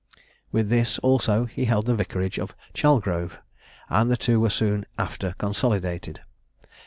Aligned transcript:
With 0.51 0.69
this 0.69 0.97
also 0.97 1.45
he 1.45 1.65
held 1.65 1.85
the 1.85 1.93
vicarage 1.93 2.39
of 2.39 2.55
Chalgrove; 2.73 3.37
and 3.87 4.09
the 4.09 4.17
two 4.17 4.39
were 4.39 4.49
soon 4.49 4.87
after 4.97 5.35
consolidated. 5.37 6.21